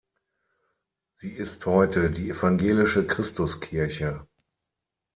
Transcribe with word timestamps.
Sie 1.19 1.29
ist 1.31 1.67
heute 1.67 2.09
die 2.09 2.31
evangelische 2.31 3.05
Christuskirche. 3.05 4.25